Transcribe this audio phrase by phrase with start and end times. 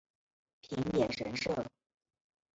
[0.63, 1.71] 平野神社。